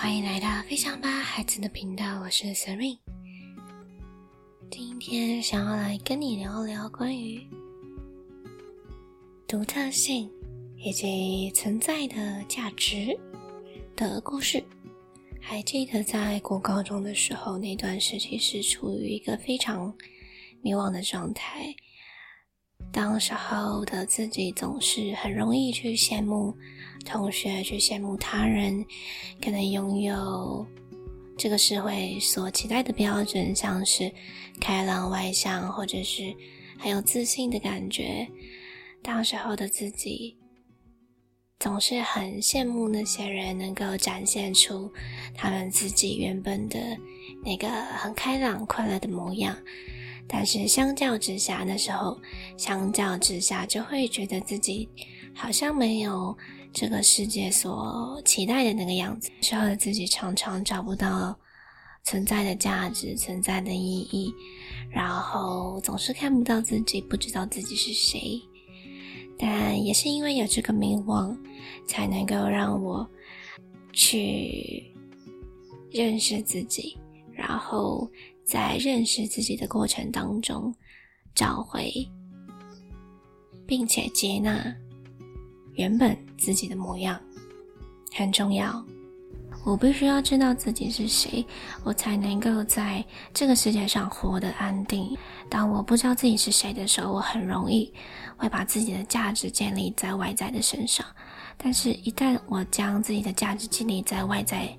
[0.00, 2.96] 欢迎来到飞翔吧孩子的频道，我是 Serene。
[4.70, 7.46] 今天想要来跟你聊聊关于
[9.46, 10.30] 独特性
[10.78, 13.14] 以及存在的价值
[13.94, 14.64] 的故事。
[15.38, 19.94] 还记得在国高中的时候，那段时期是处于一个非常
[20.62, 21.74] 迷惘的状态。
[22.92, 26.54] 当时候的自己总是很容易去羡慕
[27.04, 28.84] 同学，去羡慕他人，
[29.40, 30.66] 可能拥有
[31.38, 34.12] 这个社会所期待的标准，像是
[34.60, 36.34] 开朗外向，或者是
[36.78, 38.26] 很有自信的感觉。
[39.02, 40.36] 当时候的自己
[41.58, 44.92] 总是很羡慕那些人能够展现出
[45.34, 46.78] 他们自己原本的
[47.44, 49.56] 那个很开朗、快乐的模样。
[50.32, 52.16] 但是相较之下，那时候
[52.56, 54.88] 相较之下，就会觉得自己
[55.34, 56.36] 好像没有
[56.72, 59.28] 这个世界所期待的那个样子。
[59.40, 61.36] 时候的自己常常找不到
[62.04, 64.32] 存在的价值、存在的意义，
[64.88, 68.40] 然后总是看不到自己，不知道自己是谁。
[69.36, 71.36] 但也是因为有这个迷惘，
[71.88, 73.04] 才能够让我
[73.92, 74.94] 去
[75.90, 76.96] 认识自己，
[77.32, 78.08] 然后。
[78.50, 80.74] 在认识自己的过程当中，
[81.36, 81.88] 找回
[83.64, 84.74] 并且接纳
[85.74, 87.16] 原本自己的模样
[88.12, 88.84] 很重要。
[89.64, 91.46] 我必须要知道自己是谁，
[91.84, 95.16] 我才能够在这个世界上活得安定。
[95.48, 97.94] 当我不知道自己是谁的时候，我很容易
[98.36, 101.06] 会把自己的价值建立在外在的身上。
[101.56, 104.76] 但是，一旦我将自己的价值建立在外在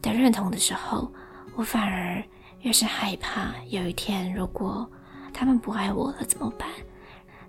[0.00, 1.12] 的认同的时候，
[1.54, 2.24] 我反而。
[2.62, 4.88] 越是害怕有一天，如果
[5.32, 6.68] 他们不爱我了怎么办？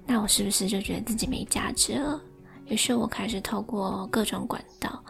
[0.05, 2.21] 那我是不是就觉得自己没价值了？
[2.67, 5.03] 于是我开始透过各种管道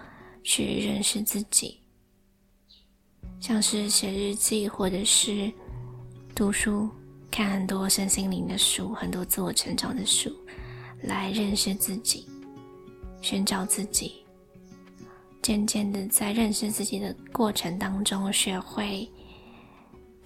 [0.44, 1.80] 去认识自己，
[3.40, 5.52] 像是写日记，或者是
[6.34, 6.90] 读书，
[7.30, 10.34] 看很多身心灵的书，很多自我成长的书，
[11.02, 12.26] 来认识自己，
[13.22, 14.24] 寻找自己。
[15.42, 19.10] 渐渐的，在认识自己的过程当中，学会。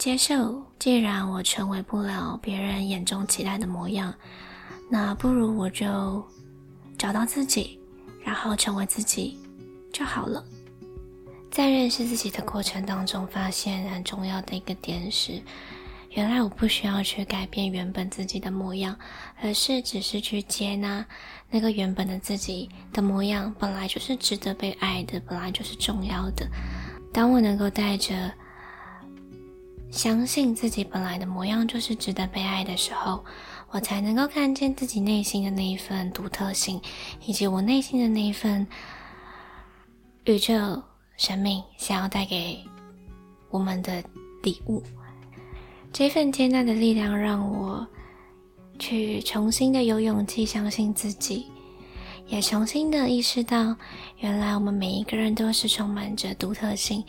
[0.03, 4.13] 接受，既然我成为不了别人眼中期待的模样，
[4.89, 6.21] 那不如我就
[6.97, 7.79] 找到自己，
[8.21, 9.39] 然后成为自己
[9.93, 10.43] 就好了。
[11.49, 15.41] 在认识自己的过程当中，发现很重要的一个点是，
[16.09, 18.93] 原来我不需要去改变原本自己的模样，
[19.41, 21.05] 而是只是去接纳
[21.49, 26.45] 那个原本的自己的模样，本来就是值得被爱的，本来就是重要的。
[27.13, 28.29] 当我能够带着。
[29.93, 33.23] 相信自己本来的模样就是值得被爱的时候，
[33.69, 36.81] 我才能够看见自己内心的那一份独特性，
[37.23, 38.65] 以及我内心的那一份
[40.25, 40.81] 宇宙
[41.15, 42.59] 生命想要带给
[43.51, 44.03] 我们的
[44.41, 44.81] 礼物。
[45.91, 47.87] 这份接纳的力量让我
[48.79, 51.45] 去重新的有勇气相信自己。
[52.25, 53.75] 也重新的意识到，
[54.17, 57.03] 原来我们每一个人都是充满着独特性，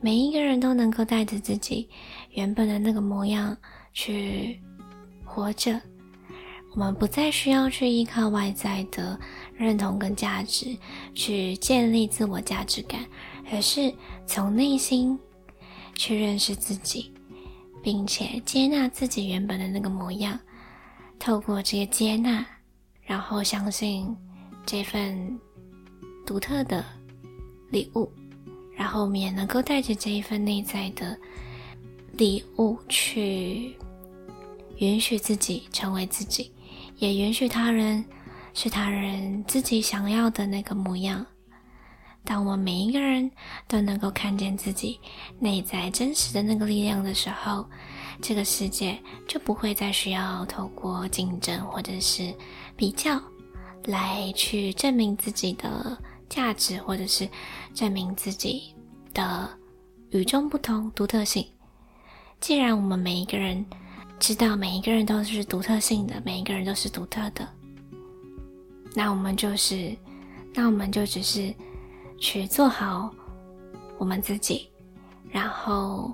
[0.00, 1.88] 每一个人都能够带着自己
[2.30, 3.56] 原本的那个模样
[3.92, 4.60] 去
[5.24, 5.80] 活着。
[6.72, 9.20] 我们不再需要去依靠外在的
[9.54, 10.76] 认同跟价值
[11.14, 13.04] 去建立自我价值感，
[13.52, 13.94] 而是
[14.26, 15.16] 从内心
[15.94, 17.12] 去认识自己，
[17.80, 20.36] 并且接纳自己原本的那个模样。
[21.20, 22.44] 透过这个接纳，
[23.02, 24.16] 然后相信。
[24.66, 25.38] 这份
[26.26, 26.84] 独特的
[27.70, 28.10] 礼物，
[28.74, 31.16] 然后我们也能够带着这一份内在的
[32.12, 33.76] 礼物去
[34.78, 36.50] 允许自己成为自己，
[36.98, 38.04] 也允许他人
[38.54, 41.24] 是他人自己想要的那个模样。
[42.24, 43.30] 当我们每一个人
[43.68, 44.98] 都能够看见自己
[45.38, 47.68] 内在真实的那个力量的时候，
[48.22, 52.34] 这个世界就不会再需要透过竞争或者是
[52.76, 53.20] 比较。
[53.84, 55.98] 来去证明自己的
[56.28, 57.28] 价值，或者是
[57.74, 58.74] 证明自己
[59.12, 59.48] 的
[60.10, 61.46] 与众不同、独特性。
[62.40, 63.64] 既然我们每一个人
[64.18, 67.46] 知道每一个人都是独特性的，每一个人都是独特的，
[68.94, 69.94] 那我们就是，
[70.54, 71.54] 那我们就只是
[72.18, 73.14] 去做好
[73.98, 74.68] 我们自己，
[75.30, 76.12] 然后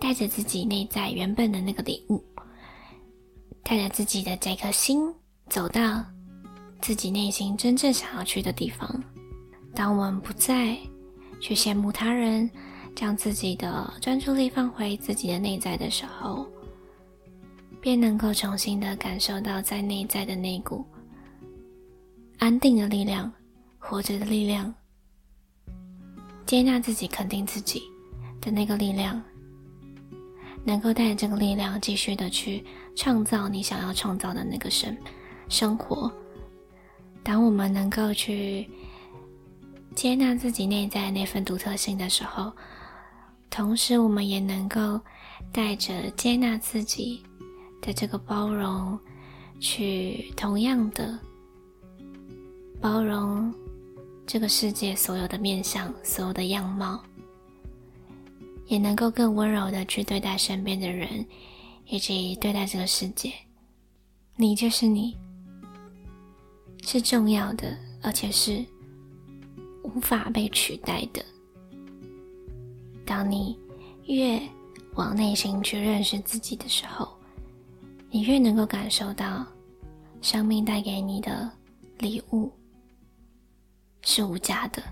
[0.00, 2.24] 带着自己内在原本的那个礼物，
[3.62, 5.14] 带着自己的这颗心
[5.48, 6.04] 走到。
[6.80, 9.02] 自己内心真正想要去的地方。
[9.74, 10.76] 当我们不再
[11.40, 12.50] 去羡慕他人，
[12.94, 16.46] 将自己的专注力放回自己的内在的时候，
[17.80, 20.84] 便能够重新的感受到在内在的那股
[22.38, 23.30] 安定的力量、
[23.78, 24.74] 活着的力量。
[26.44, 27.82] 接纳自己、肯定自己
[28.40, 29.22] 的那个力量，
[30.64, 32.64] 能够带着这个力量继续的去
[32.96, 34.96] 创造你想要创造的那个生
[35.48, 36.10] 生活。
[37.22, 38.68] 当我们能够去
[39.94, 42.52] 接纳自己内在那份独特性的时候，
[43.50, 45.00] 同时我们也能够
[45.52, 47.22] 带着接纳自己
[47.80, 48.98] 的这个包容，
[49.60, 51.18] 去同样的
[52.80, 53.52] 包容。
[54.26, 57.02] 这个世界所有的面相，所有的样貌，
[58.66, 61.24] 也能够更温柔的去对待身边的人，
[61.86, 63.32] 以及对待这个世界。
[64.36, 65.16] 你就是你，
[66.82, 68.64] 是重要的，而且是
[69.82, 71.24] 无法被取代的。
[73.04, 73.58] 当你
[74.06, 74.40] 越
[74.94, 77.08] 往内心去认识自己的时候，
[78.10, 79.46] 你越能够感受到
[80.22, 81.50] 生命带给你的
[81.98, 82.50] 礼物。
[84.02, 84.82] 是无价的，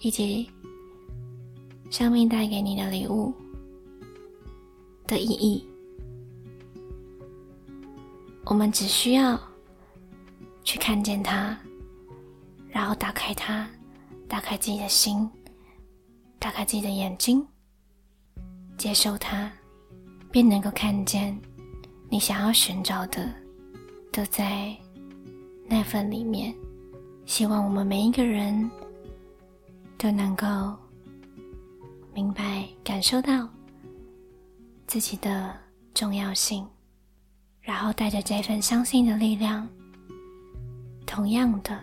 [0.00, 0.50] 以及
[1.90, 3.32] 生命带给你的礼物
[5.06, 5.64] 的意义。
[8.46, 9.38] 我们只需要
[10.76, 11.56] 看见它，
[12.70, 13.68] 然后打开它，
[14.28, 15.28] 打开自己的心，
[16.38, 17.46] 打开自己的眼睛，
[18.76, 19.50] 接受它，
[20.30, 21.36] 便能够看见
[22.08, 23.32] 你想要寻找的，
[24.12, 24.76] 都在
[25.66, 26.54] 那份里面。
[27.24, 28.70] 希望我们每一个人
[29.98, 30.46] 都能够
[32.14, 33.48] 明白、感受到
[34.86, 35.52] 自己的
[35.92, 36.64] 重要性，
[37.60, 39.68] 然后带着这份相信的力量，
[41.06, 41.80] 同样的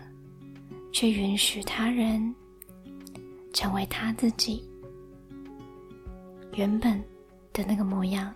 [0.92, 2.36] 去允许他人
[3.54, 4.64] 成为他自己
[6.54, 7.02] 原本
[7.52, 8.32] 的那个模样。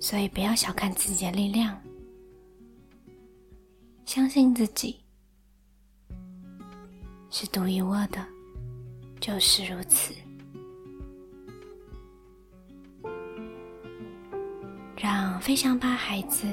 [0.00, 1.80] 所以，不要小看自己的力量，
[4.04, 5.00] 相信自己。
[7.30, 8.24] 是独一无二的，
[9.18, 10.14] 就是如此。
[14.96, 16.46] 让飞翔吧孩子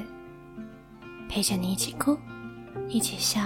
[1.29, 2.17] 陪着你一起哭，
[2.87, 3.39] 一起笑，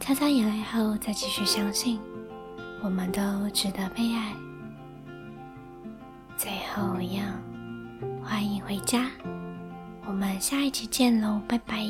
[0.00, 1.98] 擦擦眼泪后再继续相信，
[2.82, 3.20] 我们都
[3.50, 4.32] 值得被爱。
[6.36, 7.26] 最后一样，
[8.22, 9.06] 欢迎回家，
[10.06, 11.84] 我们下一集见喽，拜拜。